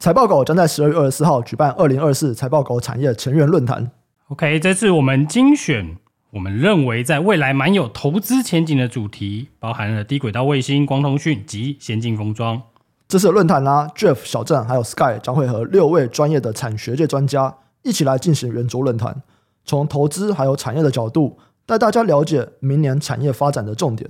[0.00, 3.90] 财报狗将在十二月二十四号举办二零二四财报狗产业成员论坛。
[4.28, 5.98] OK，这次我们精选
[6.30, 12.62] 我们认为在未来蛮有投资前景的主题，包含了低轨道卫星、光通讯及先进封装。
[13.08, 19.22] 这次的论坛啦，Jeff、小郑还有 Sky 将会和六位专业的产学界专家一起来进行圆桌论坛，
[19.66, 21.36] 从投资还有产业的角度
[21.66, 24.08] 带大家了解明年产业发展的重点。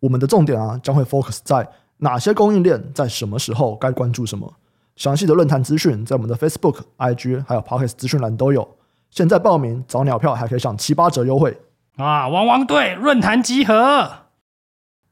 [0.00, 1.66] 我们的重点啊，将会 focus 在
[2.00, 4.52] 哪些供应链在什么时候该关注什么。
[4.96, 8.66] 详细的论坛资讯在我们的 Facebook、IG 还有 Pocket 资讯栏都有。
[9.10, 11.56] 现在报名找鸟票还可以享七八折优惠
[11.96, 12.26] 啊！
[12.28, 14.10] 汪汪队论坛集合，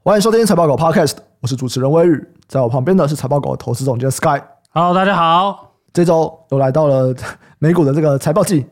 [0.03, 4.41] 欢迎收听财报狗 Podcast，我是主持人威宇，在我旁边的是财报狗投资总监 Sky。
[4.71, 7.15] Hello，大家好，这周又来到了
[7.59, 8.65] 美股的这个财报季。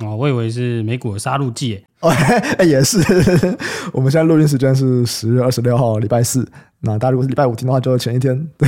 [0.00, 1.86] 哦，我以为是美股的杀戮季。
[2.02, 2.10] 哦，
[2.58, 2.98] 哎，也是。
[3.92, 6.46] 我们现在录音时间是十月二十六号，礼拜四。
[6.82, 8.48] 那大家如果是礼拜五听的话，就是前一天。
[8.56, 8.66] 对，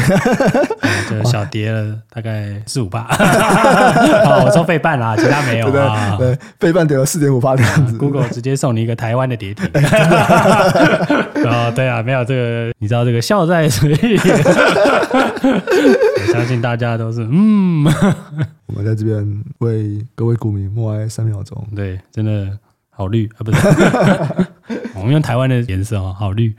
[1.08, 3.04] 就小跌了大概四五八。
[3.04, 6.14] 好，我说费半啦，其他没有啊。
[6.18, 7.96] 对，费半跌了四点五八这样子。
[7.96, 9.64] Google 直接送你一个台湾的跌停。
[11.46, 14.20] 哦，对啊，没有这个，你知道这个笑在水里。
[15.48, 17.86] 我相信大家都是嗯。
[18.66, 21.66] 我们在这边为各位股民默哀三秒钟。
[21.74, 22.46] 对，真的
[23.02, 23.58] 好绿啊，不是？
[24.94, 26.54] 我 们用台湾的颜色啊，好绿。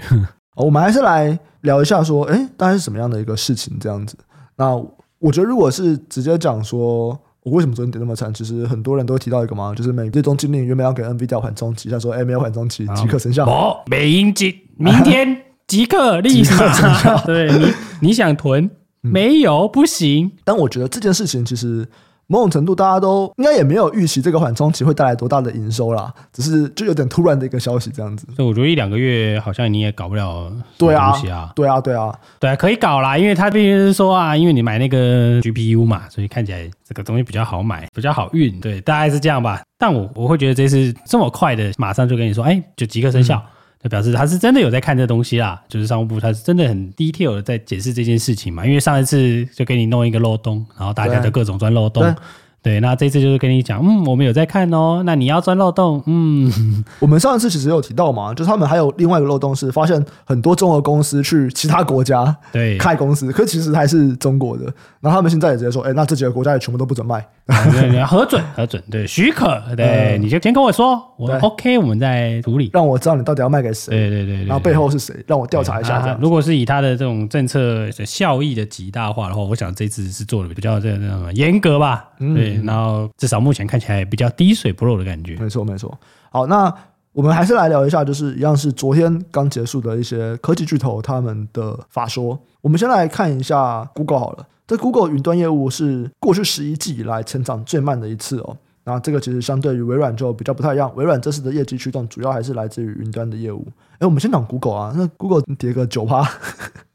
[0.58, 4.18] 我们还是来聊一下，说，哎，大概是什么样的一个事情这样子？
[4.58, 4.76] 那
[5.20, 13.46] 我觉得，如果是直接讲说，我为什么昨天跌那么惨，其实很多人都会提到一个嘛，就是美最终禁令原本要给 NVIDIA 缓冲期，他说，哎，没有缓冲期，即刻生效。
[13.46, 17.24] 哦，美英即明天即刻立马生效。
[17.26, 18.70] 对你，你想囤？
[19.00, 20.34] 没有，不行。
[20.44, 21.88] 但我觉得这件事情其实。
[22.28, 28.26] 某种程度，大家都应该也没有预期这个缓冲期会带来多大的营收啦，只是就有点突然的一个消息这样子。
[28.36, 39.62] 所以我觉得一两个月好像你也搞不了对啊，东西啊，对啊，对啊，对啊，可以搞啦，因为他毕竟是说啊，因为你买那个 GPU 嘛，所以看起来这个东西比较好买，比较好运，对，大概是这样吧。
[39.78, 43.36] 但我我会觉得这次这么快的，马上就跟你说，哎，就即刻生效。
[43.38, 43.50] 嗯
[43.84, 52.16] 就表示他是真的有在看这东西啦，就是商务部他是真的很 detail 的在解释这件事情嘛，因为上一次就给你弄一个漏洞，然后大家就各种钻漏洞。
[52.64, 55.04] 对，那这次就是跟你讲，嗯，我们有在看哦。
[55.06, 56.50] 那你要钻漏洞，嗯，
[57.00, 64.64] 我们上一次其实有提到嘛，就是他们还有另外一个漏洞是发现很多中国公司去其他国家对开公司，可其实还是中国的。
[65.02, 76.18] 然后他们现在也直接说，哎，那这几个国家也全部都不准卖，对， 核准核准，对，许可，对，你就先跟我说，我 OK，我们再处理，让我知道你到底要卖给谁，对对对，然后背后是谁，让我调查一下。
[76.22, 82.53] 如果是以他的这种政策效益的极大化的话，我想这次是做的比较这这样严格吧，对。
[82.64, 85.36] 然后至少目前看起来比较滴水不漏的感觉。
[85.38, 85.98] 没错没错。
[86.32, 86.74] 好，那
[87.12, 92.40] 我们还是来聊一下，就是一样是昨天刚结束的一些科技巨头他们的法说。
[92.62, 94.48] 我们先来看一下 Google 好了。
[94.66, 98.58] 这 Google 云端业务是过去十一季以来成长最慢的一次哦。
[98.86, 100.92] 那这个其实相对于微软就比较不太一样。
[100.96, 103.66] 微软这次的业绩驱动主要还是来自于云端的业务。
[104.00, 106.28] 哎，我们先讲 Google 啊，那 Google 跌个九趴。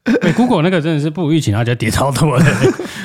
[0.03, 2.45] 对，Google 那个真的是不如预期，然后就跌超多的。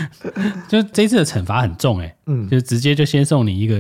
[0.69, 3.77] 就这次的惩罚很重哎，嗯，就直接就先送你一个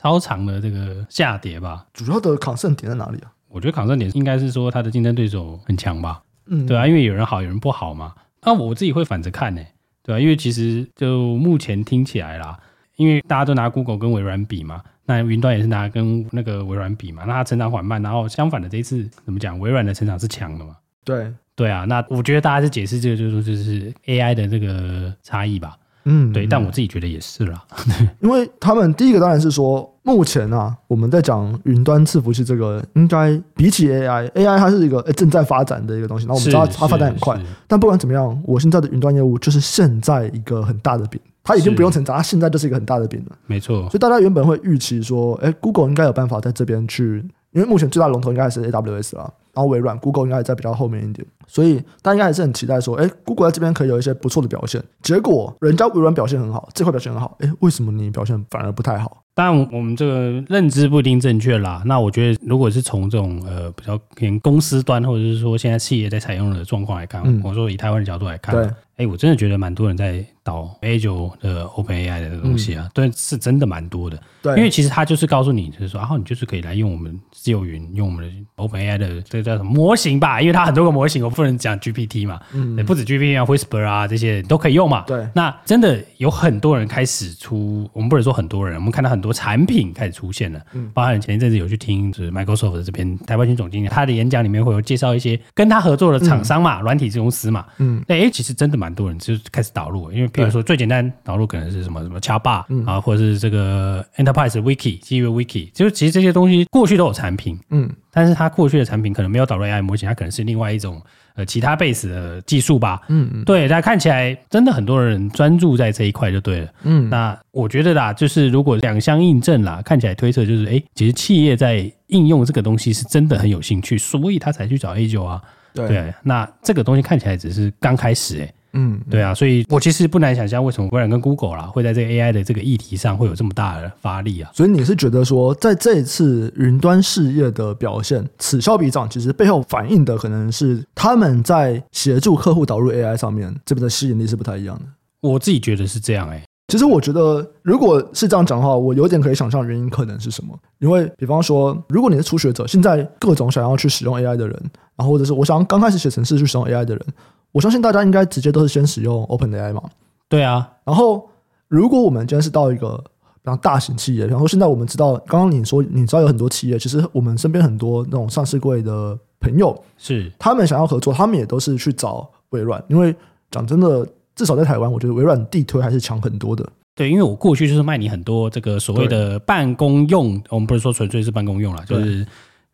[0.00, 1.86] 超长的这个下跌吧。
[1.92, 3.30] 主要的抗胜点在哪里啊？
[3.48, 6.22] 我觉得抗胜点应该是说它的竞争对手很强吧。
[6.46, 8.14] 嗯，对啊，因为有人好，有人不好嘛。
[8.42, 9.62] 那我自己会反着看呢，
[10.02, 12.58] 对啊，因为其实就目前听起来啦，
[12.96, 19.58] 因为大家都拿 Google 跟微软比嘛，那云端也是拿跟那个微软比嘛，那它成长缓慢，然后相反的这一次怎么讲？
[19.58, 20.76] 微软的成长是强的嘛？
[21.04, 21.32] 对。
[21.56, 25.76] 对啊，那我觉得大家是解释这个，就是说就是 AI 的这个差异吧。
[26.04, 27.64] 嗯，对，但我自己觉得也是啦，
[28.20, 43.36] 因为他们第一个当然是说，目前啊，我们在讲云端伺服器这个，应该比起 AI，AI 它是一个正在发展的一个东西，然后我们知道它发展很快，但不管怎么样，我现在的云端业务就是现在一个很大的饼，它已经不用成长，它现在就是一个很大的饼了。
[43.46, 49.30] 没错，所以大家原本会预期说，哎，Google 应该有办法在这边去，因为目前最大龙头应该还是 AWS 啦。
[49.52, 54.82] 然后微软、Google 应该在比较后面一点，所以大家应该还是很期待说，哎，Google 在这边可以有一些不错的表现。
[55.00, 59.18] 结果人家微软表现很好，这块表现很好，哎，为什么你表现反而不太好？
[59.32, 61.82] 当然，我们这个认知不一定正确啦。
[61.86, 74.20] 那我觉得，如果是从这种呃比较偏公司端，或者是说现在企业在采用的状况来看，嗯、我说以台湾的角度来看，对，哎，我真的觉得蛮多人在导 Azure 的 OpenAI 的东西啊，嗯、对，是真的蛮多的。
[74.42, 80.40] 对，因为其实它就是告诉你，就是说，然后你就是可以来用我们自由云，用我们的 OpenAI 的这个叫什么模型吧？
[80.40, 85.02] 因为它很多个模型，我不能讲 GPT 嘛，嗯，不止 GPT 啊，Whisper 啊这些都可以用嘛。
[85.06, 90.60] 对，那真的有很多人开始出，我们不能说很多人，我们看到很多产品开始出现了。
[90.74, 97.64] 嗯，包含前一阵子有去听就是 Microsoft 的这边台湾区总经理他的演讲里面会有介绍一些跟他合作的厂商嘛，软、嗯、体公司嘛。
[97.78, 107.58] 嗯，哎，其实真的蛮多人就开始导入，因为譬如说最简单导入可能是什么什么 Chatbot、嗯、啊，或者是这个 Enterprise Wiki、基于 Wiki，就是其实这些东西过去都有产品。
[107.70, 107.88] 嗯。
[108.16, 111.02] 但是它过去的产品可能没有导入 AI 模型，它可能是另外一种
[111.34, 113.00] 呃其他 base 的技术吧。
[113.08, 116.68] 嗯嗯，对，大家看起来真的很多人专注在这一块就对了。
[116.84, 125.42] 嗯，那我觉得啦，就是如果两相印证啦，看起来推测就是，哎，其实企业在应用这个东西是真的很有兴趣，所以他才去找 A 九啊。
[125.74, 128.54] 对，对，那这个东西看起来只是刚开始诶。
[128.74, 134.50] 嗯，对啊，所以我其实不难想象为什么微软跟 Google 啦会在这个 AI 的这个议题上会有这么大的发力啊。
[134.52, 144.82] 所以你是觉得说，在这一次云端事业的表现此消彼长，其实背后反映的可能是他们在协助客户导入 AI 上面这边的吸引力是不太一样的。
[145.20, 146.44] 我自己觉得是这样哎、欸。
[146.68, 150.58] 其实我觉得如果是这样讲的话，我有点可以想象原因可能是什么。
[150.80, 154.58] 因为比方说，如果你是初学者，现在各种想要去使用 AI 的人，
[154.96, 157.06] 然后或者是我想刚开始写程式去使用 AI 的人。
[157.54, 159.80] 我相信大家应该直接都是先使用 OpenAI 嘛？
[160.28, 160.68] 对啊。
[160.82, 161.30] 然后，
[161.68, 173.14] 如果我们今天是到一个比较大型企业，比方说现在我们知道，刚刚你说你知道有很多企业，其实我们身边很多那种上市柜的朋友，是他们想要合作，他们也都是去找微软，因为
[173.52, 174.04] 讲真的，
[174.34, 176.68] 至少在台湾，我觉得微软地推还是强很多的。
[176.96, 182.26] 对，因为我过去就是卖你很多这个所谓的办公用，我们不是说纯粹是办公用了，就是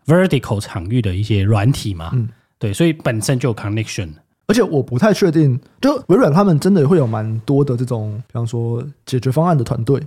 [0.06, 2.10] vertical 场域的一些软体嘛。
[2.14, 2.28] 嗯，
[2.58, 4.08] 对，所以本身就有 connection。
[4.50, 10.02] 而且我不太确定，就微软他们真的会有蛮多的这种，比方说解决方案的团队，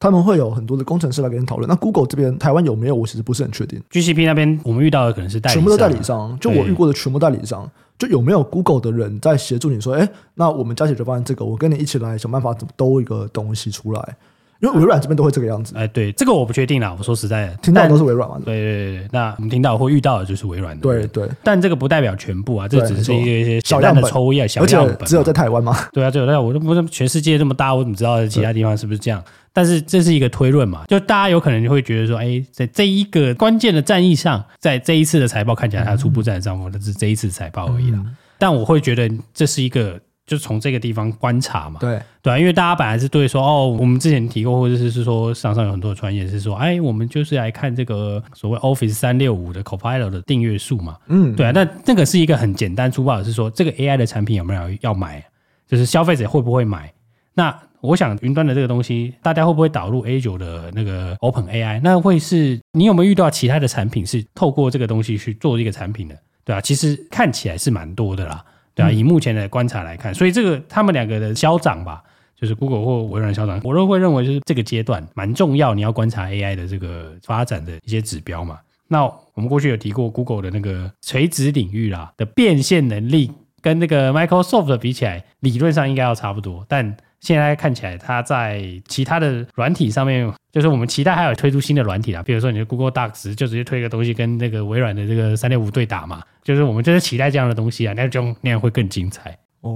[0.00, 1.68] 他们会有很多的工程师来跟你讨论。
[1.68, 2.94] 那 Google 这边台湾有没有？
[2.96, 3.80] 我其实不是很确定。
[3.92, 6.36] GCP 那边我们遇到的可能是代理商，全部都代理商。
[6.40, 14.16] 就我遇过的全部代理商，就有没有 Google 的人在协助你说，哎，那我们加解决方案这个，我跟你一起来想办法怎么兜一个东西出来。
[14.64, 16.94] 因为微软这边都会这个样子，哎，对，这个我不确定啦。
[16.98, 18.40] 我说实在的，听到的都是微软嘛。
[18.42, 20.80] 对对对，那我们听到或遇到的就是微软的。
[20.80, 25.76] 对对，但这个不代表全部啊，这只是一些一些小样的抽样小样本，只有在台湾吗？
[25.92, 29.22] 对啊，只有在，我都不是全世界这么大，我怎么知道其他地方是不是这样？
[29.52, 38.00] 但是这是一个推论嘛，就大家有可能就会觉得说，哎，在这一个关键的战役上，在这一次的财报看起来，它初步战的帐户，那是这一次财报而已啦。
[38.38, 40.00] 但我会觉得这是一个。
[40.26, 55.22] 就从这个地方观察嘛，对对啊，因为大家本来是对说哦，我们之前提过，或者是是说市场上有很多的传言是说，哎，我们就是来看这个所谓 Office 三六五的 Copilot 的订阅数嘛，嗯，对啊，那那个是一个很简单粗暴的，是说这个 AI 的产品有没有要买，
[55.68, 56.90] 就是消费者会不会买？
[57.34, 61.82] 那我想云端的这个东西，大家会不会导入 A 九的那个 Open AI？
[61.84, 66.16] 那会是你有没有遇到其他的产品是透过这个东西去做这个产品的？
[66.46, 68.42] 对啊，其实看起来是蛮多的啦。
[68.74, 72.02] 对啊，以目前的观察来看，所以这个他们两个的消长吧，
[72.34, 78.58] 就是 Google 或微软消长，我都会认为就是这个阶段蛮重要，你要观察 AI 的这个发展的一些指标嘛。
[78.88, 83.30] 那我们过去有提过 Google 的那个垂直领域啦的变现能力，
[83.62, 99.36] 跟那个 Microsoft 的比起来，理论上应该要差不多，但现在看起来，它在其他的软体上面，就是我们期待还有推出新的软体啊，比如说你的 Google Docs 就直接推一个东西跟那个微软的这个三六五对打嘛，就是我们就是期待这样的东西啊，那就那样会更精彩。
[99.62, 99.70] 哦，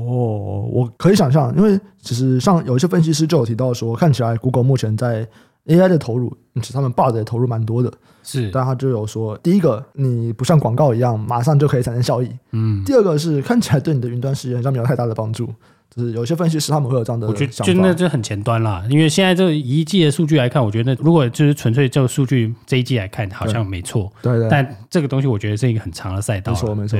[0.71, 5.27] 我可以想象，因为其实像有一些分析师就有提到说，看起来 Google 目前在
[5.65, 7.91] AI 的投入，其实他们 Bard 也投入蛮多的，
[8.23, 15.51] 是，但他就有说，第一个你不像广告一样马上就可以产生效益，嗯，第二个是看起来对你的云端事业好像没有太大的帮助。
[15.95, 18.85] 就是有些分析师他们会有这样的，我觉得就那就很前端啦。
[18.91, 24.13] 因为现在这一季的数据来看，我觉得如果就是纯粹就数据这一季来看，好像没错。
[24.23, 24.49] 对，对对。
[24.51, 26.53] 但这个东西我觉得是一个很长的赛道。
[26.53, 26.99] 没错没错。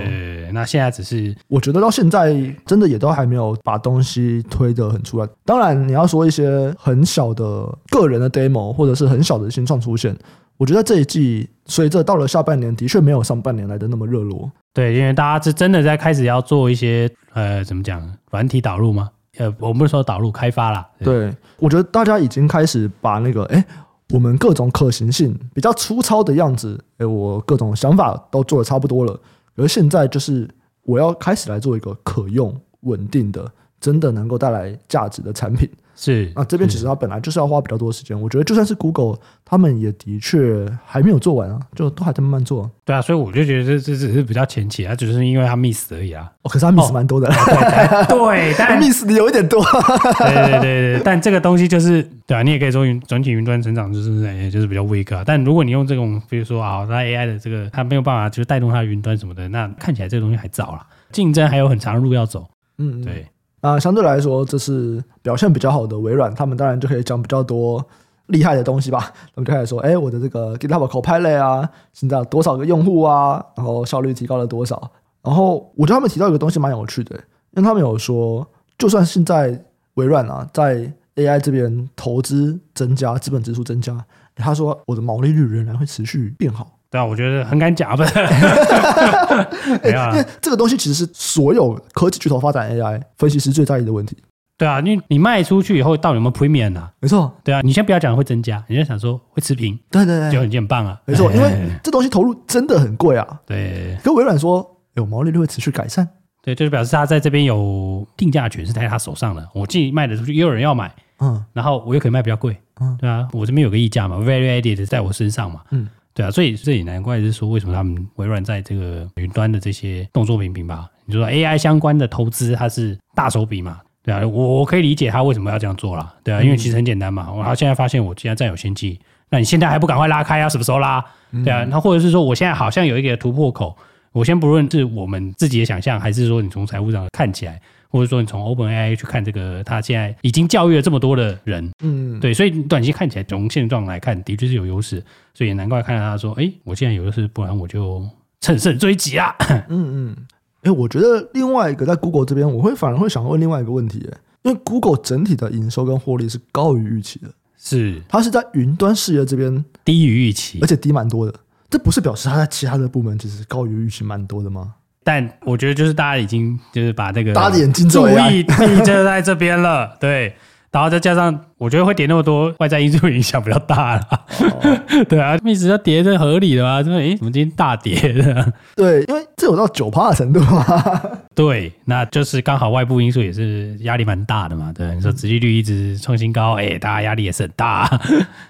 [0.53, 2.35] 那现在只是，我觉得到现在
[2.67, 5.29] 真的也都还没有把东西推得很出来。
[5.45, 10.17] 当然，你要说一些很小的个人的 demo 或者是很小的新创出现。
[10.59, 14.51] 我觉得这一季随着到了下半年，的确没有上半年来的那么热络。
[14.75, 19.09] 对，因为大家是真的在开始要做一些呃，怎么讲，软体导入吗？
[19.39, 20.87] 呃，我们不是说导入开发啦。
[20.99, 23.65] 对，对，我觉得大家已经开始把那个，哎，
[24.11, 29.19] 我们各种可行性比较粗糙的样子，哎，我各种想法都做的差不多了。
[29.57, 30.49] 而现在就是
[30.83, 33.49] 我要开始来做一个可用、稳定的、
[33.81, 35.69] 真的能够带来价值的产品。
[36.01, 38.23] 是，啊这边其实它本来就是要花比较多的时间，嗯。
[38.23, 42.71] 我觉得就算是 Google，他们也的确还没有做完啊，就都还在慢慢做。
[42.85, 46.31] 对啊，所以我就觉得这这只是比较前期啊，只是因为它 miss 而已啊。
[46.43, 47.27] 哦，可是它 miss 蛮多的。
[47.29, 49.61] 哦，对，但 miss 的有一点多。
[50.23, 55.25] 对对对对，但这个东西就是对啊，你也可以说云整体云端成长就是哎，就是比较 weak 啊。
[55.27, 60.87] 但如果你用这种，比如说啊，它 AI 的这个，它没有办法就是带动它的云端什么的，那看起来这个东西还早了。
[61.11, 62.47] 竞争还有很长的路要走。
[62.79, 63.27] 嗯，对。
[63.61, 67.85] 那相对来说，这是表现比较好的微软，他们当然就可以讲比较多
[68.27, 69.13] 厉害的东西吧。
[69.35, 74.91] 他们就开始说，哎，我的这个 GitHub Copilot 啊，现在有多少个用户啊，然后效率提高了多少。
[75.23, 77.17] 然后我觉得他们提到一个东西蛮有趣的，
[77.51, 78.47] 因为他们有说，
[78.79, 84.05] 就算现在微软啊，在 AI 这边投资增加，资本支出增加，
[84.37, 86.78] 他说我的毛利率仍然会持续变好。
[86.91, 88.05] 对啊，我觉得很敢讲吧。
[89.85, 94.17] 因为这个东西其实是所有科技巨头发展 AI 分析师最在意的问题。
[94.57, 96.91] 对啊，因为你卖出去以后到底有没有 premium 啊？
[96.99, 97.33] 没错。
[97.45, 99.79] 对啊，你先不要讲会增加，你就想说会持平。
[99.91, 101.01] 对对对，就很很棒啊。
[101.05, 103.41] 没错，因为 这东西投入真的很贵啊。
[103.47, 103.97] 对。
[104.03, 106.09] 跟微软说有毛利率会持续改善。
[106.43, 109.47] 对，就是表示他在这边有定价权是在他手上的。
[109.55, 110.93] 我既卖得出去，也有人要买。
[111.21, 111.45] 嗯。
[111.53, 112.57] 然后我又可以卖比较贵。
[112.81, 112.97] 嗯。
[112.99, 115.61] 对啊，我这边有个溢价嘛，value added 在我身上嘛。
[115.71, 115.87] 嗯。
[116.19, 120.91] 对啊，所以这也难怪是说，为什么他们微软在这个云端的这些动作频频吧？
[121.07, 123.79] 你说 AI 相关的投资，它是大手笔嘛？
[124.03, 126.13] 对啊，我我可以理解他为什么要这样做啦。
[126.25, 127.33] 对啊，因为其实很简单嘛。
[127.33, 128.99] 我他现在发现我现在占有先机，
[129.31, 130.49] 那你现在还不赶快拉开啊？
[130.49, 131.01] 什么时候拉？
[131.45, 133.77] 对啊，那或者是说我现在好像有一个突破口，
[134.11, 137.61] 我先不论是我们自己的想象，还是说你从财务上看起来。
[137.91, 145.03] 或者说你从 OpenAI 去看这个，他现在已经教育了这么多的人，嗯，对，所以短期看起来从现状来看，的确是有优势，
[145.33, 148.07] 所以也难怪看到他说，哎，我现在有优势，不然我就
[148.41, 149.35] 乘胜追击啊。
[149.41, 150.17] 嗯嗯，
[150.63, 153.99] 哎，我觉得另外一个在 Google 这边，我会反而会想问另外一个问题，
[154.43, 158.03] 因为 Google 整体的营收跟获利是高于预期的，是。
[158.09, 161.35] 它是在云端事业这边低于预期，而且低蛮多的，
[161.71, 164.75] 这不是表示它在其他的部门其实高于预期蛮多的吗？
[165.09, 168.45] 但我觉得就是大家已经就是把这个大眼睛注意力
[168.85, 170.35] 就在这边了， 对，
[170.71, 178.53] 然后再加上我觉得会跌那么多，外在因素影响比较大了，哦、 对啊，一直要跌是合理的嘛，说诶怎么今天大跌的？
[178.77, 181.03] 对，因为这有到九趴的程度啊，
[181.35, 187.87] 对，那就是刚好外部因素也是压力蛮大的嘛，对，你说殖利率一直创新高，哎，大家压力也是很大，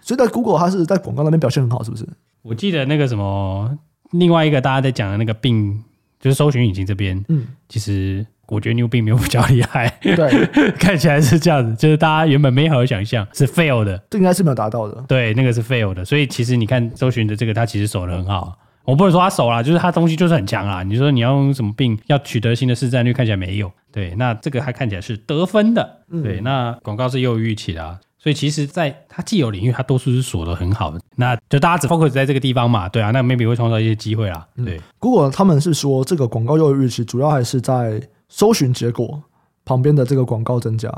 [0.02, 2.04] 所以在 Google 它是在广告那边表现很好，是不是？
[2.42, 3.78] 我记得那个什么，
[4.10, 5.84] 另外一个大家在讲的那个病。
[6.20, 10.46] 就是搜寻引擎这边，嗯，其实我觉得 New Bing 没有比较厉害，对，
[10.78, 27.98] 看起来是这样子，就是大家原本美好的想象是 fail 的，这应该是没有达到的，对，那个是 fail 的，所以其实你看搜寻的这个，它其实守的很好，我不能说它守啦，就是它东西就是很强啊，你说你要用什么病要取得新的市占率，看起来没有，对，那这个还看起来是得分的，对，那广告是优于预期的啊。
[28.18, 31.00] 所以其实，在它既有领域，它多数是锁的很好的。
[31.16, 34.46] 那就大家只 focus 在这个地方嘛，对啊，那 maybe 会创造一些机会啦。
[34.56, 39.22] 对、嗯、Google 他们是说，这个广告优于预期，主要还是在搜寻结果
[39.64, 40.92] 旁边的这个广告增加。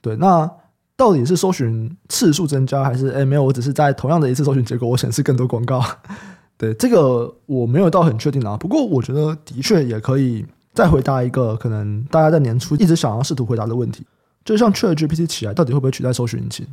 [0.00, 0.50] 对，那
[0.96, 3.44] 到底是搜寻次数增加，还是哎没有？
[3.44, 5.84] 我只是在同样的一次搜寻结果，我显示更多广告。
[6.58, 8.56] 对，这个我没有到很确定啊。
[8.56, 10.44] 不过我觉得的确也可以
[10.74, 14.04] 再回答一个可能大家在年初一直想要试图回答的问题。
[14.46, 16.66] 就像 ChatGPT 起来，到底会不会取代搜寻引擎？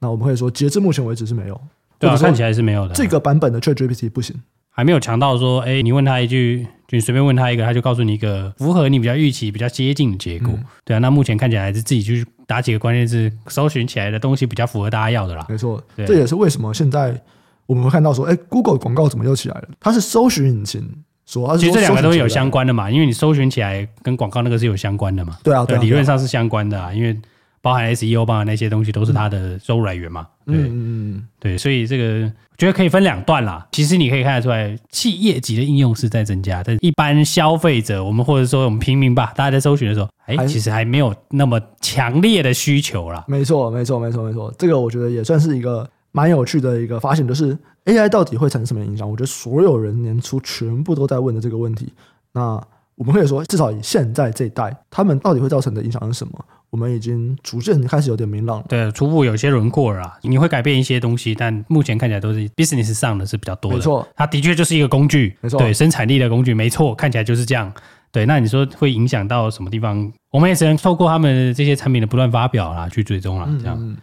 [0.00, 1.60] 那我们可以说，截至目前为止是没有。
[1.98, 2.94] 对啊，看起来是没有的。
[2.94, 4.34] 这个版本的 ChatGPT 不行，
[4.70, 10.50] 还没有强到说，哎，你问他一句，就你随便问他一个，他就告诉你一个符合你比较预期、比较接近的结果。
[10.54, 15.44] 嗯、对啊，那目前看起来还是自己去打几个关键字，搜寻起来的东西比较符合大家要的啦。
[15.50, 17.20] 没错，这也是为什么现在
[17.66, 19.68] 我们会看到说，哎，Google 广告怎么又起来了？
[19.78, 20.88] 它是搜寻引擎。
[21.28, 25.38] 说其实这两个都有相关的嘛，因为你搜寻起来跟广告那个是有相关的嘛。
[25.44, 27.16] 对啊，对啊，理论上是相关的啊，因为。
[27.60, 30.28] 包含 SEO 包含那些东西都是它的收入来源嘛？
[30.46, 33.66] 对，嗯嗯对，所以这个我觉得可以分两段啦。
[33.72, 43.24] 其实你可以看得出来，企业级的应用是在增加，但一般消费者，我们或者说我们平民吧，大家在搜寻的时候，哎，其实还没有那么强烈的需求啦。
[43.26, 44.54] 没错，没错，没错，没错。
[44.56, 47.58] 这个我觉得也算是一个蛮有趣的一个发现，就是
[47.88, 49.10] AI 到底会产生什么影响？
[49.10, 51.92] 我觉得所有人年初全部都在问的这个问题。
[52.32, 52.62] 那
[52.94, 56.44] 我们可以说，至少以现在这一代，他们到底会造成的影响是什么？
[56.70, 60.18] 我们已经逐渐开始有点明朗了，对，初步有些轮廓了啦。
[60.22, 63.78] 你会改变一些东西，但目前看起来都是 business 上的是比较多的。
[63.78, 67.72] 没错，它的确就是一个工具，没错，对，生产力的工具，没错，看起来就是这样。
[68.12, 70.12] 对，那你说会影响到什么地方？
[70.30, 73.76] 我们也只能透过他们这些产品的不断发表啦，去追踪啦，这样。
[73.80, 73.96] 嗯嗯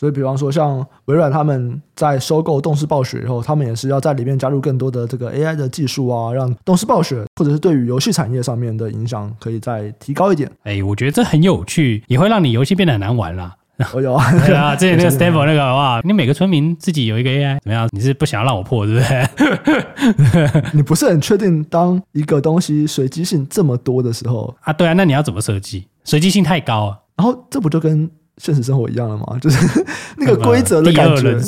[0.00, 10.50] 所以，比方说，像微软他们在收购动视暴雪以后，他们也是要在里面加入更多的这个 AI 的技术啊，让动视暴雪或者是对于游戏产业上面的影响可以再提高一点。
[10.62, 13.54] 哎，我觉得这很有趣，也会让你游戏变得很难玩啦。
[13.92, 17.86] 我有啊， 对啊， 之前那个 Stable 那个哇，你每个村民自己有一个 AI 怎么样？
[17.92, 20.62] 你是不想要让我破，对不对？
[20.72, 24.72] 你不是很确定，当一个东西随机性这么多的时候啊？
[24.72, 25.86] 对啊，那你要怎么设计？
[26.04, 29.36] 随机性太高啊，然后这不就跟现实生活一样了吗？
[29.40, 29.84] 就是
[30.16, 31.38] 那个规则的感觉，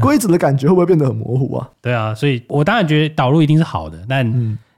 [0.00, 1.68] 规则的感觉会不会变得很模糊啊？
[1.82, 4.24] 对啊，所以我当然觉得导入一定是好的，但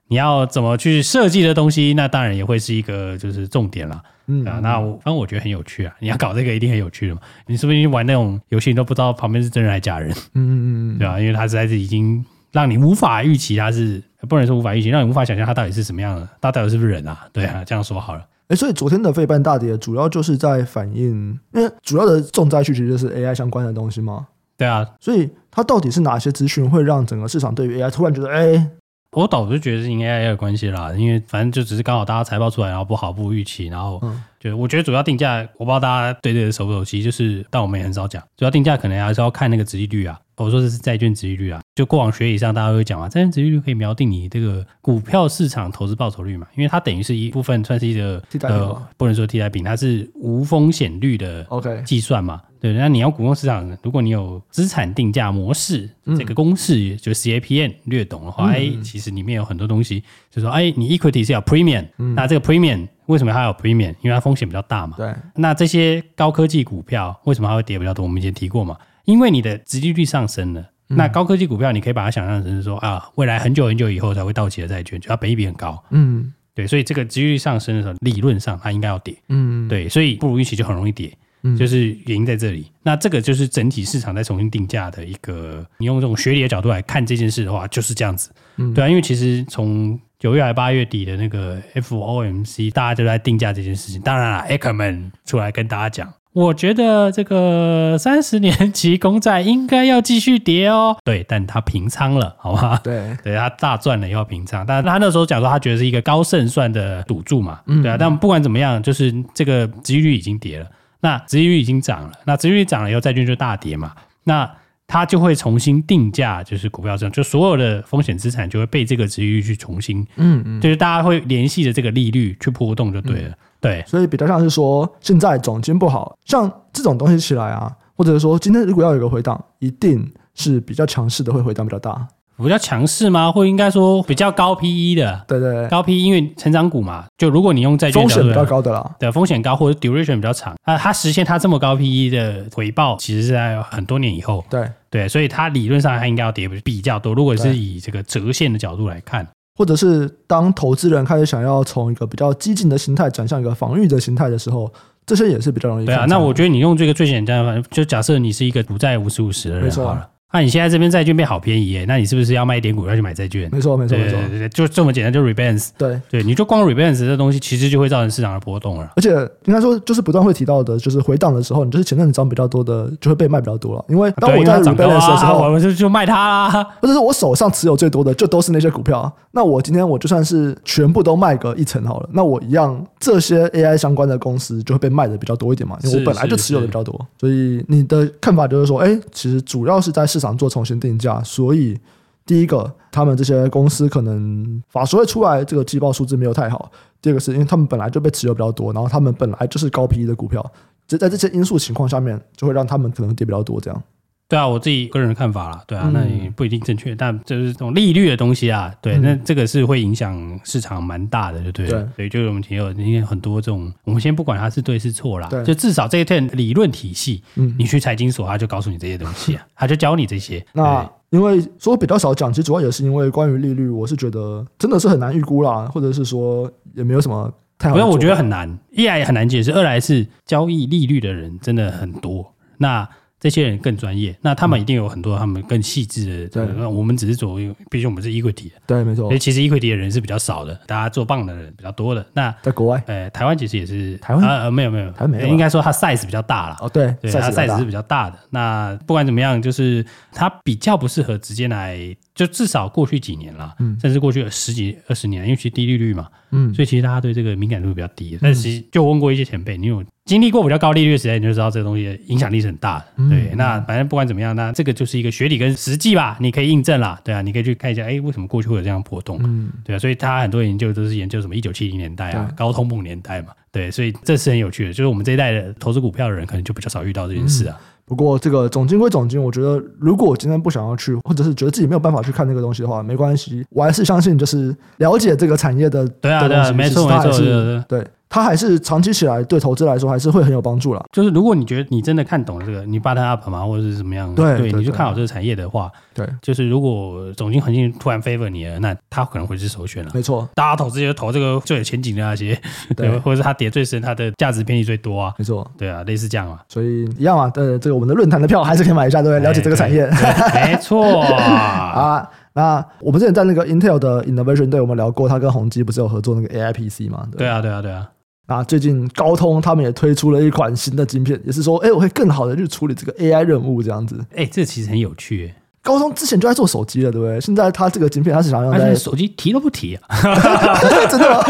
[0.09, 4.03] 你要怎么去设计的东西，那当然也会是一个就是重点了。
[4.31, 5.95] 嗯，啊，那我反正我觉得很有趣啊！
[6.01, 7.21] 你要搞这个一定很有趣的嘛。
[7.47, 10.11] 你是不是玩那种游戏，你都不知道旁边是真人还是假人？
[10.35, 11.21] 嗯嗯嗯，对吧？
[11.21, 17.27] 因为它实在是已经让你无法预期，它是不能说无法预期，让你无法想象它到底是什么样的，它到底是不是人啊？
[17.33, 18.23] 对啊，这样说好了。
[18.49, 24.27] 哎，所以昨天的费半大跌，主要就是在反映，因为主要的重灾区其实就是 AI 相关的东西吗。
[24.57, 28.71] 对啊，所以它到底是哪些资讯会让整个市场对于 AI 突然觉得，哎？
[29.13, 34.03] 我倒是觉得是因 AI 有关系啦，因为反正就只是刚好大家财报出来，然后不好不预期，然后
[34.41, 40.19] 就我觉得主要定价，我不知道大家对这个熟不熟悉，就是但我们也很少讲，主要定价可能还是要看那个殖利率啊。
[40.45, 52.43] 我说的是债券值利率啊，就过往学以上大家会讲啊，债券值利率可以瞄定你这个股票市场投资报酬率嘛，因为它等于是一部分算是一个呃，不能说替代品，它是无风险率的 OK 计算嘛。
[52.61, 63.95] 对，那你要股票市场，如果你有资产定价模式、嗯、这个公式，就 CAPM 略懂的话，哎、嗯，其实里面有很多东西，就是说，哎，你 equity 是要 premium，、嗯、那这个 premium 为什么它有 premium？
[64.03, 64.97] 因为它风险比较大嘛。
[64.97, 65.15] 对。
[65.37, 68.03] 那这些高科技股票为什么它会跌比较多？
[68.03, 68.77] 我们以前提过嘛。
[69.09, 81.11] 因为你的殖利率上升了，那高科技股票你可以把它想象成是说啊，未来很久很久以后才会到期的债券，就它本益比很高，嗯，对，所以这个殖利率上升的时候，理论上它应该要跌，嗯，对，所以不如预期就很容易跌，
[81.43, 81.57] 嗯。
[81.57, 82.71] 就是原因在这里。
[82.83, 88.31] 那这个就是整体市场在重新定价的一个，你用这种学理的角度来看这件事的话，就是这样子，
[88.75, 96.13] 对啊，因为其实从九月还八月底的那个 FOMC，大家都在定价这件事情，当然了，Ackman 出来跟大家讲。
[96.39, 100.97] 我觉得这个三十年期公债应该要继续跌哦。
[101.05, 102.81] 对，但他平仓了，好吧？
[102.85, 107.97] 对，对他大赚了以后平仓，但他那时候讲说他觉得是一个高胜算的赌注嘛，嗯对啊。
[107.99, 110.67] 但不管怎么样，就是这个殖利率已经跌了，
[111.01, 113.93] 那殖利率已经涨了，那殖利率涨了以后，债券就大跌嘛，
[114.23, 114.49] 那
[114.87, 123.29] 他就会重新定价，就是股票这样，就所有的风险资产就会被这个殖利率去重新，嗯嗯，就是大家会联系着这个利率去波动就对了。
[123.31, 132.07] 嗯对，所以比较像是说，现在总经不好，像这种东西起来啊，或者是说今天如果要有一个回档，一定是比较强势的，会回档比较大。
[132.41, 133.33] 比较强势吗？
[133.33, 135.25] 或应该说比较高 PE 的？
[135.27, 144.45] 对对对，高 PE，因为成长股嘛，就如果你用债券，风险比较高的啦，对，风险高或者 duration 比较长啊，它实现它这么高 PE 的回报，其实是在很多年以后。
[144.49, 147.13] 对对，所以它理论上它应该要跌比较多。
[147.13, 149.27] 如果是以这个折现的角度来看。
[149.59, 154.73] 或者是当投资人开始想要从一个比较激进的心态转向一个防御的心态的时候，
[155.05, 155.85] 这些也是比较容易。
[155.85, 160.09] 对啊，那我觉得你用这个最简单的方法，就假设你是一个股债五十五十的人好了。
[160.31, 163.49] 那、啊、你现在这边债券变好便宜耶，那你是不是要卖一点股票去买债券？
[163.51, 165.71] 没错，没错，没错，对对，就这么简单，就 rebalance。
[165.79, 168.93] 对对，你就光 rebalance 这东西，其实就会造成市场的波动了。
[168.95, 169.09] 而且
[169.47, 173.83] 应该说，就是不断会提到的，就是回档的时候，你就是前阵子涨比较多的，就会被卖比较多了。
[173.89, 176.63] 因为当我在 rebalance 的时候，我们就就卖它啦。
[176.83, 179.11] 或者是我手上持有最多的，就都是那些股票。
[179.31, 187.07] 那我今天我就算是全部都卖个一层好了，那我一样这些 AI 相关的公司就会被卖的比较多一点嘛，因为我本来就持有的比较多。
[187.19, 191.79] 所以你的看法就是说，哎，其实主要是在市市场做重新定价，所以
[192.27, 196.71] 第一个，他们这些公司可能法说会出来，这个季报数字没有太好。
[197.01, 200.45] 第二个是因为他们本来就被持有比较多，然后他们本来就是高 PE 的股票，
[200.89, 203.81] 就在这些因素情况下面，就会让他们可能跌比较多这样。
[204.29, 220.45] 对啊，我自己个人的看法啦，对啊，那也不一定正确，嗯、但就是这种利率的东西啊，对，嗯、那这个是会影响市场蛮大的，就对所以，就是我们提到，因为很多这种，我们先不管它是对是错啦，对，就至少这一套理论体系，嗯，你去财经所，他就告诉你这些东西啊，他就教你这些。
[220.53, 227.75] 那因为说比较少讲，其实主要也是因为关于利率，我是觉得真的是很难预估啦，或者是说也没有什么太好。
[227.77, 232.87] 不用，我觉得很难，一来也很难解释，二来是交易利率的人真的很多，那。
[233.21, 236.47] 这些人更专业，那他们一定有很多他们更细致的。
[236.47, 238.53] 对，那我们只是作为，毕竟我们是 equity 的。
[238.67, 239.09] 对，没错。
[239.09, 242.07] 所以其实 equity 的人是比较少的，大家做棒的人比较多的。
[242.13, 246.57] 那在国外，呃，台湾其实也是台湾呃，没有没有，台湾没有，应该说它 size 比较大了。
[246.61, 248.19] 哦，对，对，它 size 是比较大的。
[248.31, 251.97] 那不管怎么样，就是它比较不适合直接来。
[252.19, 258.17] 就至少过去几年啦，嗯，甚至过去十几二十年，因为其实低利率嘛，嗯，所以其实大家对这个敏感度比较低。
[258.17, 262.87] 嗯、但是其实就问过一些前辈，你有经历过比较高利率的时代，你就知道这个东西影响力是很大的。
[262.97, 269.21] 嗯、对，那反正不管怎么样，那这个就是一个学理跟实际吧，你可以印证啦，对啊，你可以去看一下，哎，为什么过去会有这样波动？
[269.23, 277.57] 嗯，对啊，所以他很多研究都是研究什么一九七零年代啊，高通膨年代嘛，对，所以这是很有趣的，就是我们这一代的投资股票的人，可能就比较少遇到这件事啊。
[277.57, 285.89] 嗯不过这个总经归总经，我觉得如果我今天不想要去，或者是觉得自己没有办法去看那个东西的话，没关系，我还是相信就是了解这个产业的。
[286.01, 287.85] 对啊，对啊，没错没错，对。
[288.09, 290.83] 它还是长期起来对投资来说还是会很有帮助啦。
[290.93, 299.91] 就是如果你觉得你真的看懂了这个，你 bottom up 嘛，或者是怎么样，对，对，你就看好这个产业的话，对，就是如果总经环境突然 favor 你了，那它可能会是首选了。
[299.95, 302.39] 没错，大家投资就投这个最有前景的那些，
[302.77, 305.13] 对， 或者是它跌最深，它的价值偏离最多啊。
[305.19, 306.43] 没错，对啊，类似这样啊。
[306.49, 309.29] 所以一样啊，对，这个我们的论坛的票还是可以买一下，对不对？
[309.29, 309.87] 了解这个产业，
[310.35, 312.09] 没错 啊。
[312.35, 317.05] 那我们之前在那个 Intel 的 Innovation Day，我们聊过，他跟宏基不是有合作那个 AI PC 嘛？
[317.17, 317.89] 对啊，对啊，对啊。
[318.29, 323.99] 那最近高通他们也推出了一款新的晶片，也是说，哎，我会更好的去处理这个 AI 任务，这样子。
[324.15, 325.33] 哎，这其实很有趣。
[325.63, 327.21] 高通之前就在做手机了，对不对？
[327.21, 329.83] 现在他这个晶片，他是想要在手机提都不提啊？
[330.89, 331.23] 真的吗？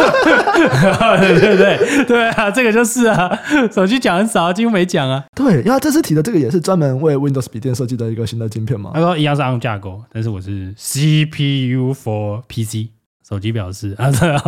[1.18, 3.36] 对对对对啊，这个就是啊，
[3.72, 5.24] 手机讲很少，几乎没讲啊。
[5.34, 8.90] 对，因为他这次提的这个也是专门为 Windows 笔电设计的一个新的晶片嘛。
[8.94, 12.97] 他说一样是 ARM 架构，但是我是 CPU for PC。
[13.28, 14.42] 手机表示啊，对啊，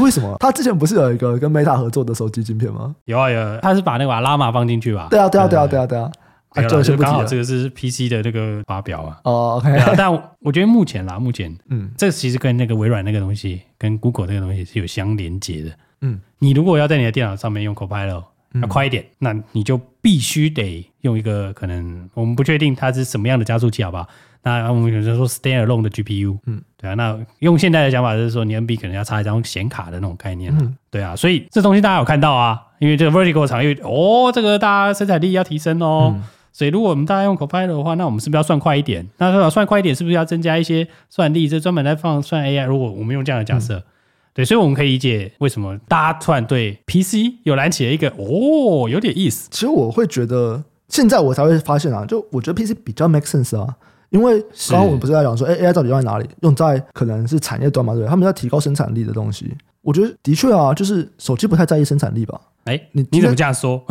[0.00, 0.36] 为什么？
[0.38, 2.94] 他之前不是有一个跟 Meta 合作的手机晶片吗？
[3.06, 5.08] 有啊有啊，他是把那个 Llama 放进去吧？
[5.10, 6.10] 对啊对啊对啊对啊对啊，
[6.50, 9.18] 啊就刚好这个是 PC 的那个发表啊。
[9.24, 9.94] 哦，OK。
[9.96, 15.70] 但我觉得目前啦，目前，嗯，这其实跟那个微软那个东西，跟 Google 那个东西是有相连接的。
[16.02, 18.24] 嗯，你如果要在你的电脑上面用 Copilot，
[18.60, 24.08] 要快一点，那你就必须得用一个可能我们不确定它是什么样的加速器，好不好？
[24.42, 39.06] 那我们可能说 standalone 的 GPU，嗯，对啊，那用现在的想法就是说，你 NB 可能要插一张显卡的那种概念，嗯，对啊，所以这东西大家有看到啊，因为这个 vertical 长，因为，哦，这个大家生产力要提升哦，嗯、所以如果我们大家用 Copilot 的话，那我们是不是要算快一点？
[39.18, 41.46] 那算快一点，是不是要增加一些算力？
[41.46, 42.64] 这专门来放算 AI？
[42.64, 43.84] 如果我们用这样的假设，嗯、
[44.32, 49.48] 对，所以我们可以理解为什么大家突然对 PC 有燃起了一个哦，有点意思。
[49.50, 53.74] 其实我会觉得，现在我才会发现啊，就我觉得 PC 比较 make sense 啊。
[54.10, 56.28] 因为刚刚我们不是在讲说，哎，AI 到底用在哪里？
[56.42, 58.10] 用在可能是产业端嘛，对不对？
[58.10, 62.40] 他们在提高生产力的东西，我觉得的确啊，就是手机不太在意生产力吧？
[62.64, 63.82] 哎，你你怎么这样说？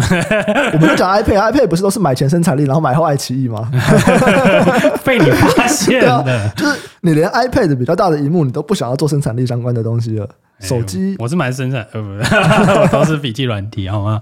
[0.74, 3.70] 我们就讲 iPad，iPad 不是都是买前生产力，然后买后爱奇艺吗？
[5.04, 10.30] 被你发现了，啊，就是你连 iPad 比较大的荧幕，你都不想要做生产力相关的东西了。
[10.60, 14.22] 手机我是蛮生产，呃，不， 都是笔记软体，好吗？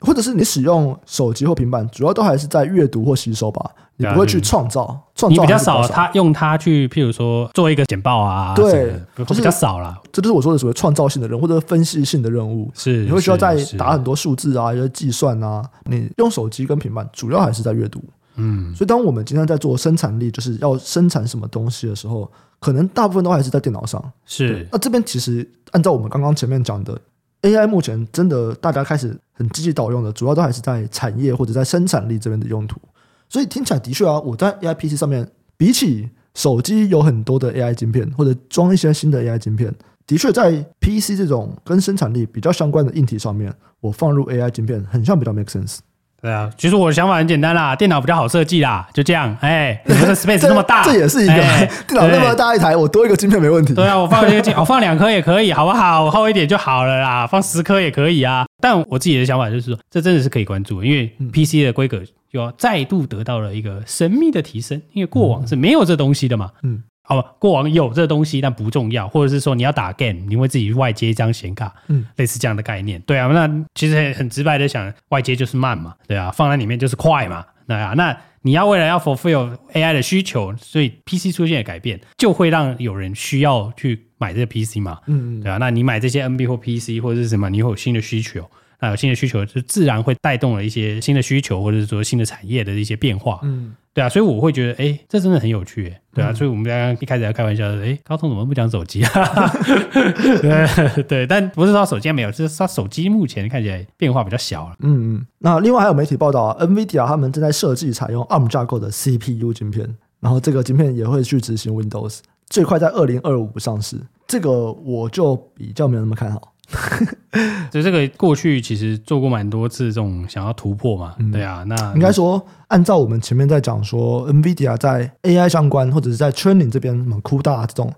[0.00, 3.70] 或者是你使用手机或平板，主要都还是在阅读或吸收吧。
[3.98, 5.86] 你不会去创造，创造你比较少。
[5.86, 10.00] 他用它去，譬如说做一个简报啊，对，比较少了。
[10.12, 12.70] 这就是我说的所谓创造性的任务或者分析性的任务。
[12.74, 15.62] 是，你会需要再打很多数字啊，一些计算啊。
[15.84, 18.00] 你用手机跟平板，主要还是在阅读。
[18.36, 22.30] 嗯，所以当我们今天在做生产力，就是要生产什么东西的时候，
[22.60, 24.00] 可能大部分都还是在电脑上。
[24.24, 26.96] 是，那这边其实按照我们刚刚前面讲的
[27.42, 32.80] ，AI 目前真的大家开始很积极导用的，主要都还是在产业或者在生产力这边的用途。
[33.28, 39.72] 所以听起来的确啊，我在 AI PC 上面，比起手机有很多的 AI 晶片，或者装一些新的 AI 晶片，
[40.06, 45.78] 的确在 PC 这种跟生产力比较相关的硬体上面，我放入 AI 晶片，很像比较 make sense。
[46.20, 49.36] 对啊，其实我的想法很简单啦，电脑比较好设计啦，就这样。
[49.40, 51.34] 哎，你们的 space 那么大，这也是一个
[51.86, 53.72] 电脑那么大一台，我多一个晶片没问题。
[53.72, 56.02] 对啊，我放一个晶，我 放两颗也可以，好不好？
[56.04, 58.46] 我厚一点就好了啦，放十颗也可以啊。
[58.60, 66.52] 但我自己的想法就是说，这真的是可以关注，因为 PC 的规格就要再度得到了一个神秘的提升，因为过往是没有这东西的嘛。
[66.62, 66.82] 嗯。
[67.02, 88.46] 好吧，过往有这东西，但不重要，或者是说你要打 game，你会自己外接一张显卡，嗯，类似这样的概念，对啊，那其实很直白的想，外接就是慢嘛，对啊，放在里面就是快嘛，对啊，那你要为了要 fulfill AI 的需求，所以 PC 出现的改变，就会让有人需要去买这个 PC 嘛，嗯嗯，对啊，那你买这些 NB 或 PC 或者是什么，你会有新的需求。
[88.80, 93.40] 那有新的需求，就自然会带动了一些新的需求，或者是说新的产业的一些变化。
[93.42, 96.30] 嗯，对啊，所以我会觉得，哎，这真的很有趣，对啊。
[96.30, 99.52] 嗯、所以我们刚刚一开始在开玩笑说，哎，高通怎么不讲手机啊？
[100.40, 104.76] 对对，但不是说手机没有，就是说手机目前看起来变化比较小了。
[104.80, 105.26] 嗯嗯。
[105.38, 113.98] 那另外还有媒体报道啊，NVIDIA 他们正在设计采用 ARM 架构的 CPU 晶片，然后这个晶片也会去执行 Windows，最快在二零二五上市。
[114.28, 116.52] 这个我就比较没有那么看好。
[117.70, 127.92] 就这个过去其实做过蛮多次这种想要突破嘛，嗯、对啊，那应该说按照我们前面在讲说，NVIDIA 在 AI 相关或者是在 training 这边什么 CUDA 这种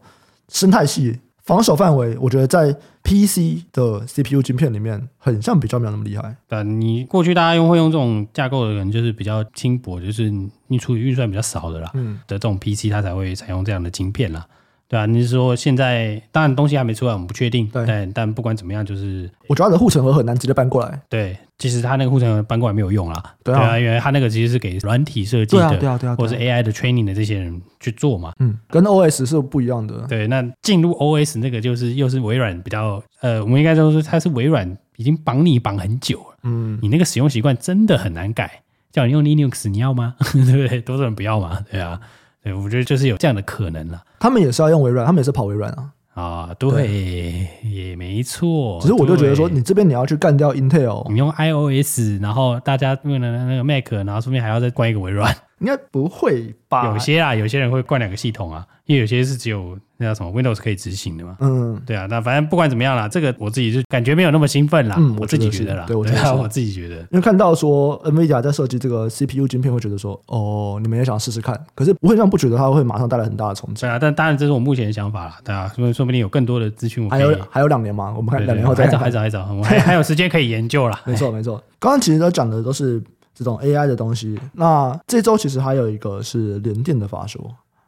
[0.49, 6.37] 生态系防守范围，我觉得在 PC 的 CPU 晶片里面很像比较没有那么厉害。
[6.47, 10.33] 但你过去大家用会用这种架构的人，就是比较轻薄，就是
[10.69, 14.47] 你处理运算比较少的啦，嗯，的这种 PC 它才会采用这样的晶片啦。
[14.91, 17.65] 对啊，你是说现在当然东西还没出来，我们不确定。
[17.69, 21.01] 对，但但不管怎么样，就是我觉得它的护城河很难直接搬过来。
[21.09, 23.23] 对，其实它那个护城河搬过来没有用啦。
[23.45, 28.33] 对啊，因为它那个其实是给软体设计的，对啊，对啊，对啊，或者是 AI 的 training 的这些人去做嘛。
[28.41, 30.05] 嗯，跟 OS 是不一样的。
[30.09, 36.39] 对，那进入 OS 那个就是又是微软比较，呃，我们应该说是它是微软已经绑你绑很久了。
[36.43, 38.63] 嗯，你那个使用习惯真的很难改。
[38.93, 40.17] 叫你用 Linux，你要吗？
[40.33, 40.81] 对不对？
[40.81, 42.01] 多数人不要嘛，对啊。
[42.43, 44.03] 对，我觉得就是有这样的可能了。
[44.19, 45.91] 他们也是要用微软，他们也是跑微软啊。
[46.15, 48.79] 啊，对，对也没错。
[48.81, 56.87] 只是我就觉得说，你这边你要去干掉 Intel，你用 iOS，然后大家用的那个 Mac，然后顺便还要再关一个微软，应该不会吧？
[56.93, 61.37] 有些啊，有些人会灌两个系统啊，因为有些是只有那叫什么 Windows 可以执行的嘛。
[61.41, 64.97] 嗯，对啊，那反正不管怎么样啦，这个我自己就感觉没有那么兴奋啦。
[64.99, 73.83] 嗯，我自己觉得啦，对，我觉得我自己觉得，因为看到说 NVIDIA 在设计这个 CPU 晶片，会觉得说，哦，你们也想试试看，可是不会让不觉得它会马上带来很大的冲击。
[73.83, 80.99] 对啊，但当然这是我目前的想法啦，对啊，所以说不定有更多的资讯，还有还有两年嘛，我们看两年后再还早还早还早，我还 还有时间可以研究啦。
[81.05, 83.03] 没错没错，刚刚其实都讲的都是。
[83.41, 87.43] 这种 AI 的东西，那这周其实还有一个是联电的发说，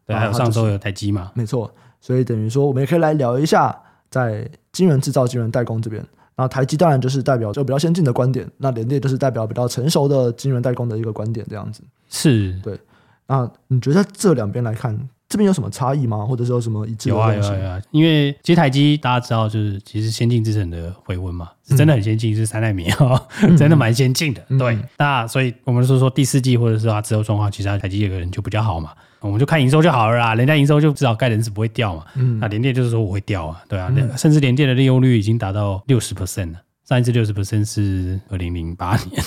[0.07, 6.03] 对，还有上周有台积嘛，没错，所以等于说我们也可以来聊一下在晶圆制造、晶圆代工这边，
[6.37, 11.83] 那台积当然就是代表就比较先进的观点，那联电就是代表比较成熟的晶圆代工的一个观点，这样子。
[12.09, 12.59] 是。
[12.62, 12.81] 对。
[13.27, 14.99] 那你觉得这两边来看？
[15.33, 16.27] 这边有什么差异吗？
[16.27, 17.14] 或者说有什么一致的？
[17.14, 17.81] 有啊有啊有啊！
[17.90, 24.45] 因为其实台积大家知道，就是其实先进制程的回温嘛，是真的很先进，是三纳米哦， 嗯、真的蛮先进的。
[24.51, 28.90] 嗯、对，那所以我们说说第四季或者是它之后状况，其实台积有个人就比较好嘛，
[29.21, 30.35] 我们就看营收就好了啦。
[30.35, 32.05] 人家营收就至少盖人是不会掉嘛。
[32.14, 39.23] 嗯，那联电就是说我会掉啊，对啊，嗯、甚至联电的利用率已经达到六十 percent 了，上一次六十 percent 是二零零八年。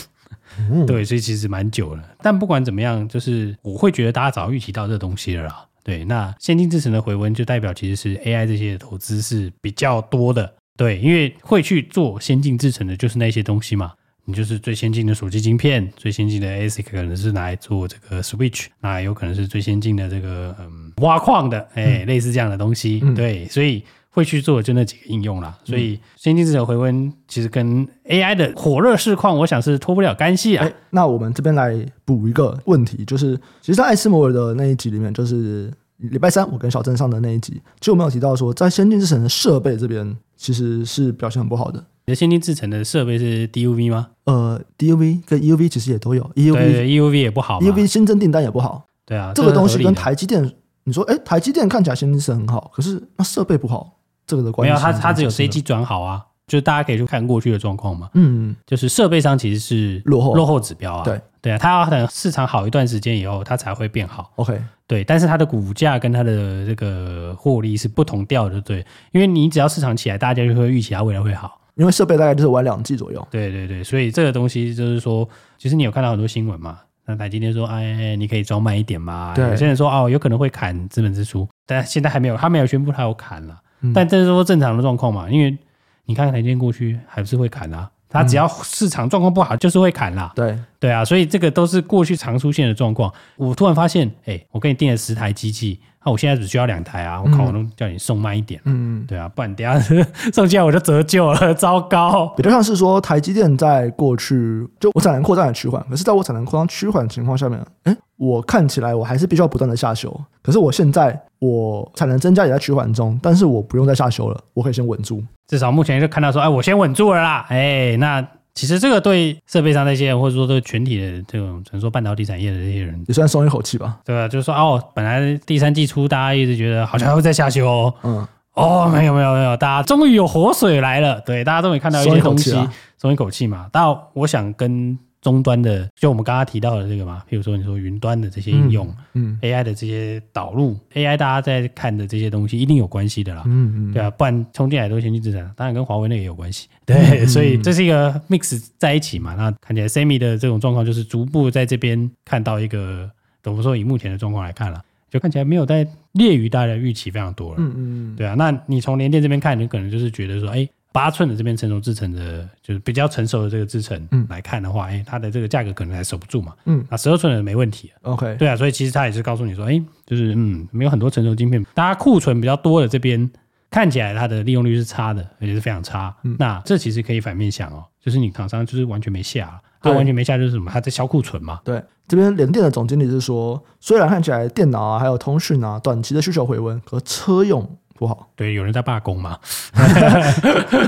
[0.71, 2.03] 嗯、对，所以其实蛮久了。
[2.21, 5.65] 但不管怎么样，就是我会觉得大家早预期到这个东西了啦。
[5.85, 10.53] 对，那先进制程的回温就代表其实是 AI 这些投资是比较多的。
[10.75, 13.93] 对，因为会去做先进制程的就是那些东西嘛。
[14.25, 22.99] 你就是最先进的手机晶片，最先进的 ASIC 可能是拿来做这个 Switch，那有可能是最先进的这个嗯挖矿的，哎，类似这样的东西。
[23.03, 23.83] 嗯、对，所以。
[24.15, 30.65] 会去做就那几个应用啦，所以先进制程回温其实跟 AI 的火热市况，我想是脱不了干系啊。
[30.91, 41.83] 那我们这边来补一个问题，就是其实，在艾斯摩尔的那一集里面，就是礼拜三我跟小郑上的那一集，其实我们有提到说，在先进制程的设备这边其实是表现很不好的。
[42.05, 44.07] 你的先进制程的设备是 DUV 吗？
[44.23, 48.85] 呃，DUV 跟 EUV 其实也都有，EUV 对对 EUV 也不好，EUV 新增订单也不好。
[49.05, 50.49] 对啊，这个东西跟台积电，
[50.85, 53.97] 你说，哎，台积电看起来先进制程很好，可是那设备不好。
[54.25, 58.09] 这个的关系没有，它它只有这一季转好啊，就是大家可以去看过去的状况嘛。
[58.13, 61.03] 嗯，就是设备上其实是落后落后指标啊。
[61.03, 64.31] 对对啊，它要等市场好一段时间以后，它才会变好。
[64.35, 71.59] OK，对，但是它的股价跟它的这个获利是不同调的，对，因为你只要市场起来，大家就会预期它未来会好。
[71.75, 73.27] 因为设备大概就是玩两季左右。
[73.29, 76.79] 对对对，所以这个东西就是说，其实你有看到很多新闻嘛？
[77.05, 79.33] 那台积电说，哎，你可以装慢一点嘛？
[79.35, 83.59] 对，有些人说哦，有可能会砍资本支出，但现在还没有，他没有宣布他有砍了。
[83.93, 85.57] 但这是说正常的状况嘛，因为
[86.05, 90.31] 你看台积电过去还是会砍啊，它只要市场状况不好就是会砍啦。
[90.35, 93.13] 对对啊，所以这个都是过去常出现的状况。
[93.35, 95.79] 我突然发现，哎，我给你订了十台机器。
[96.05, 97.19] 那我现在只需要两台啊！
[97.19, 98.61] 我靠，我都叫你送慢一点。
[98.65, 99.79] 嗯，对啊，不然等下
[100.31, 102.27] 送进来我就折旧了， 糟糕。
[102.37, 110.15] 比较像是说，台积电在过去就我产能扩张的趋缓，可是在我产能扩张趋缓的情况下面，哎，我看起来我还是必须要不断的下修。
[110.43, 115.23] 可是我现在我产能增加也在趋缓中，但是我不用再下修了，我可以先稳住。
[115.47, 117.45] 至少目前就看到说，哎，我先稳住了啦。
[117.49, 118.25] 哎，那。
[118.55, 123.99] 其实这个对设备上那些人，或者说对全体的这种，只能说半导体产业的这些人，也算松一口气吧。
[124.03, 124.27] 对吧？
[124.27, 132.51] 就是说哦，本来第三季初大家一直觉得好像还会再下修哦，嗯，哦，没有没有没有，大家终于有活水来了，对，大家终于看到一些东西，
[132.97, 133.67] 松一口气嘛。
[133.71, 134.97] 但我想跟。
[135.25, 153.09] 终端的，就我们刚刚提到的这个嘛，譬如说你说云端的这些应用，嗯，嗯，AI 的这些导入，AI 大家在看的这些东西，一定有关系的啦，嗯嗯，对啊，不然充进来都先进资产，当然跟华为那个也有关系，对， 嗯、所以这是一个 mix 在一起嘛，那看起来 Semi 的这种状况就是逐步在这边看到一个，
[153.41, 160.69] 怎么说以目前的状况来看了，就看起来没有在列于大家的预期非常多了，嗯嗯，对啊，那你从联电这边看，你可能就是觉得说，哎。
[160.95, 166.53] 八寸的这边成熟制成的，就是比较成熟的这个制程来看的话，哎、嗯，它的这个价格可能还守不住嘛。
[166.63, 167.91] 嗯，那十二寸的没问题。
[168.03, 173.29] OK，对啊，所以其实它也是告诉你说，哎，就是嗯，没有很多成熟晶片，大家库存比较多的这边
[173.69, 176.15] 看起来它的利用率是差的，而且是非常差。
[176.23, 181.59] 嗯，那这其实可以反面想哦，就是你厂商就是完全没下，它完全没下就是什么，它在销库存嘛。
[181.65, 188.27] 对，这边联电的总经理是说，虽然看起来电脑啊还有通讯啊短期的需求回温，可车用不好。
[188.35, 189.37] 对，有人在罢工嘛，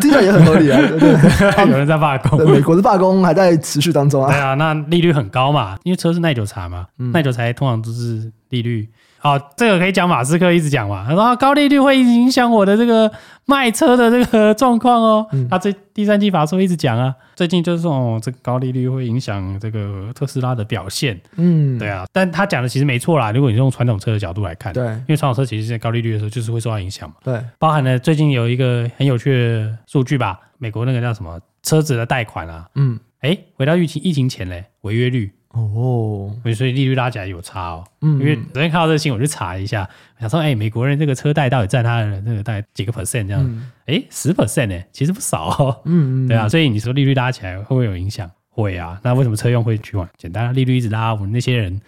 [0.02, 0.80] 听起来也很合理啊。
[0.88, 4.32] 对对有人在罢工，美国的罢工还在持续当中啊。
[4.32, 8.88] 对啊，那利率很高嘛，因为车是耐久材嘛，嗯、耐久材通常都是利率。
[9.21, 13.12] 哦，这个可以讲马斯克一直讲嘛，他说高利率会影响我的这个
[13.45, 15.27] 卖车的这个状况哦。
[15.32, 21.19] 嗯、他这第三季法说一直讲啊，最近就是说、哦、这个高利率会影响这个特斯拉的表现。
[21.36, 23.32] 嗯，对啊，但他讲的其实没错啦。
[23.32, 27.15] 如果你用传统车的角度来看，对，因为传统车其实在高利率的时候就是会受到影响嘛。
[27.23, 35.32] 对，包含了最近有一个很有趣的数据吧，美国那个叫什么车子的贷款啊，嗯，哎，回到疫情疫情前嘞，违约率。
[35.49, 37.83] 哦，所以利率拉起来有差哦。
[38.01, 43.69] 嗯，因为昨天看到这个新闻，我去查一下，想说，哎，美国人这个车贷到底占他的那个大概几个 percent 这样？
[43.86, 45.81] 哎，十 percent 呢，其实不少哦。
[45.86, 48.29] 嗯嗯，对啊，所以你说利率拉起来会不会有影响？
[48.49, 48.99] 会啊。
[49.03, 50.07] 那为什么车用会去往？
[50.17, 51.81] 简单，利率一直拉，我们那些人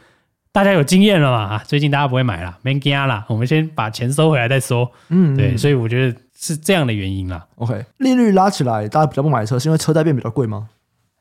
[0.51, 1.37] 大家有经验了嘛？
[1.55, 3.25] 啊，最近大家不会买了，没惊啦。
[3.27, 4.89] 我们先把钱收回来再说。
[5.09, 7.45] 嗯，对，所以我觉得是这样的原因啦。
[7.55, 10.69] OK，利率拉起来，大家比较不买车，是因为车贷变比较贵吗？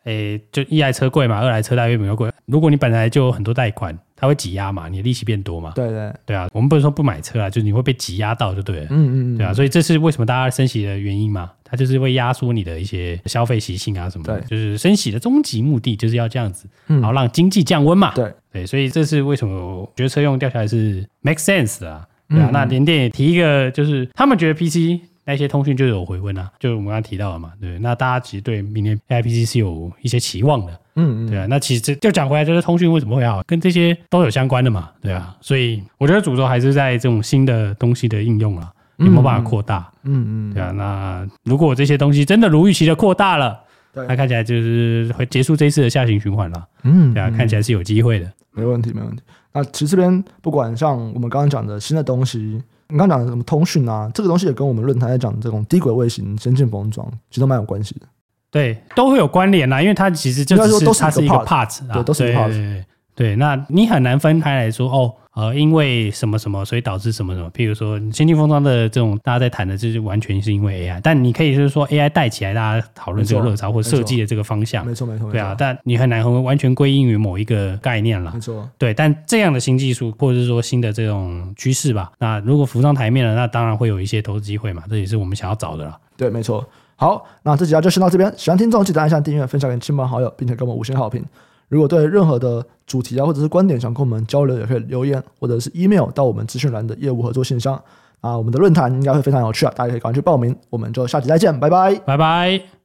[0.09, 2.31] 诶，就一来车贵嘛，二来车贷又比较贵。
[2.47, 5.73] 如果你本来就有很多贷款，它会挤压嘛，你的利息变多嘛。
[5.75, 8.87] 对对对啊，我们不能说不买车啊，就是你会被挤压到就对了。
[8.87, 14.41] 嗯嗯嗯，对啊，所以这是为什么大家升息的原因嘛，它就是会压缩你的一些消费习性啊什么的。
[14.41, 18.15] 对，就是升息的终极目的就是要这样子，然后让经济降温嘛。
[18.15, 22.07] 对对，所以这是为什么我觉得车用掉下来是 make sense 的啊。
[22.31, 25.03] 对啊，那联电也提一个，就是他们觉得 PC。
[25.29, 43.61] 那些通讯就有回温啊，就我们刚刚提到了嘛，对，那大家其实对明年 AIPC 是有一些期望的，嗯嗯，对啊，那其实这就讲回来，就是通讯为什么会好，跟这些都有相关的嘛，对啊，所以我觉得主轴还是在这种新的东西的应用啊，有没有办法扩大，嗯嗯，对啊，那如果这些东西真的如预期的扩大了，
[43.93, 49.23] 那看起来就是会结束这一次的下行循环了，嗯，对啊，看起来是有机会的，没问题没问题。
[49.53, 52.63] 那其实这边不管像我们刚刚讲的新的东西。
[52.89, 58.07] 你刚讲的什么通讯啊，这个东西也跟我们论坛在讲的这种低轨卫星、先进封装，其实都蛮有关系的。
[58.51, 62.85] 对，都会有关联啦，因为它其实就只是它是一个 part，对，都是 part。
[63.15, 65.15] 对，那你很难分开来说哦。
[65.39, 67.49] 呃，因为什么什么，所以导致什么什么。
[67.53, 71.01] 譬如说，先进封装的这种，大家在谈的，就是完全是因为 AI。
[71.01, 74.85] 但你可以就是说，AI 带起来大家讨论这个热潮或设计的这个方向。
[74.85, 75.31] 没错，没错。
[75.31, 78.33] 对啊，但你很难完全归因于某一个概念了。
[78.35, 78.69] 没错。
[78.77, 84.83] 对，但这样的新技术或者是说新的这种趋势吧，那如果浮上台面了，那当然会有一些投资机会嘛。
[84.91, 85.97] 这也是我们想要找的了。
[86.17, 86.69] 对，没错。
[86.97, 88.35] 好，那这集就先到这边。
[88.37, 91.25] 喜欢听众记得按下订阅，分享给亲朋好友，并且给我们五星好评。
[91.69, 97.81] 如果对任何的主题啊，或者是观点想跟我们交流，也可以留言或者是 email 到我们资讯栏的业务合作信箱
[98.21, 98.37] 啊。
[98.37, 100.57] 我们的论坛应该会非常有趣啊，大家可以赶快去报名。
[100.71, 102.69] 我们就下期再见，拜拜，拜拜。